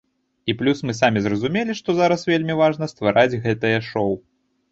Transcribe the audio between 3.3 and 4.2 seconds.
гэтае шоў.